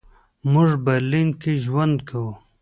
[0.51, 2.33] موږ برلین کې ژوند کوو.